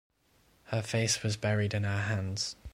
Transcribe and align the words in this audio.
Her 0.71 0.81
face 0.81 1.21
was 1.21 1.37
buried 1.37 1.75
in 1.75 1.83
her 1.83 2.01
hands. 2.01 2.55